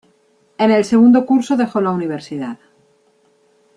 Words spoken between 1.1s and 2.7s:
curso dejó la universidad.